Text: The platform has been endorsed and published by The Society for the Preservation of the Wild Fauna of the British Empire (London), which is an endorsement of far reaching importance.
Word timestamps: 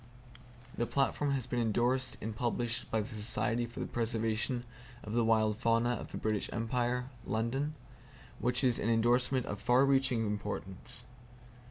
The 0.79 0.87
platform 0.87 1.29
has 1.33 1.45
been 1.45 1.59
endorsed 1.59 2.17
and 2.21 2.35
published 2.35 2.89
by 2.89 3.01
The 3.01 3.07
Society 3.13 3.67
for 3.67 3.79
the 3.79 3.85
Preservation 3.85 4.63
of 5.03 5.13
the 5.13 5.23
Wild 5.23 5.57
Fauna 5.57 5.91
of 5.91 6.11
the 6.11 6.17
British 6.17 6.49
Empire 6.51 7.11
(London), 7.23 7.75
which 8.39 8.63
is 8.63 8.79
an 8.79 8.89
endorsement 8.89 9.45
of 9.45 9.61
far 9.61 9.85
reaching 9.85 10.25
importance. 10.25 11.05